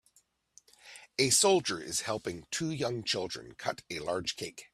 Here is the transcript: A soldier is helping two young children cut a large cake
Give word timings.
A 1.19 1.29
soldier 1.29 1.79
is 1.79 2.01
helping 2.01 2.47
two 2.49 2.71
young 2.71 3.03
children 3.03 3.53
cut 3.53 3.83
a 3.91 3.99
large 3.99 4.35
cake 4.35 4.65